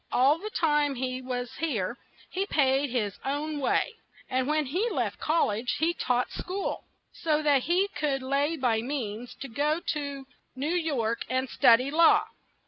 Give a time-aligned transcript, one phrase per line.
[0.11, 1.95] All the time he was here
[2.31, 3.93] he paid his own way,
[4.31, 8.81] and when he left Col lege he taught school, so that he could lay by
[8.81, 10.25] means to go to
[10.55, 12.25] New York and stud y law.